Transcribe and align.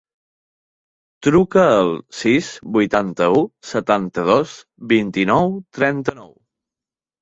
Truca 1.27 1.65
al 1.73 1.91
sis, 2.23 2.49
vuitanta-u, 2.79 3.45
setanta-dos, 3.75 4.59
vint-i-nou, 4.99 5.59
trenta-nou. 5.81 6.39